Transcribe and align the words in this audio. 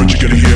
What 0.00 0.14
you 0.14 0.18
gonna 0.18 0.34
hear 0.34 0.49